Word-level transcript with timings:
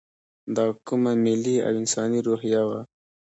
دا 0.55 0.65
کومه 0.87 1.11
ملي 1.25 1.55
او 1.65 1.71
انساني 1.81 2.19
روحیه 2.27 2.61
وه. 2.67 2.79